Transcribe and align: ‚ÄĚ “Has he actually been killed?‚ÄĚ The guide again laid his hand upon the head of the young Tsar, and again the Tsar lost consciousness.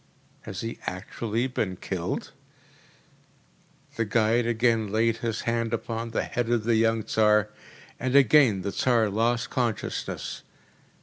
‚ÄĚ 0.41 0.45
“Has 0.45 0.61
he 0.61 0.79
actually 0.87 1.45
been 1.45 1.75
killed?‚ÄĚ 1.75 3.97
The 3.97 4.05
guide 4.05 4.47
again 4.47 4.91
laid 4.91 5.17
his 5.17 5.41
hand 5.41 5.75
upon 5.75 6.09
the 6.09 6.23
head 6.23 6.49
of 6.49 6.63
the 6.63 6.73
young 6.73 7.03
Tsar, 7.03 7.51
and 7.99 8.15
again 8.15 8.63
the 8.63 8.71
Tsar 8.71 9.11
lost 9.11 9.51
consciousness. 9.51 10.41